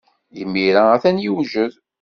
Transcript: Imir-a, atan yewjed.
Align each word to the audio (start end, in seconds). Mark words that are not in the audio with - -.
Imir-a, 0.41 0.83
atan 0.93 1.17
yewjed. 1.23 1.73